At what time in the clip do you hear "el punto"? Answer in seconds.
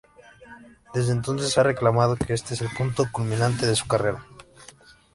2.61-3.05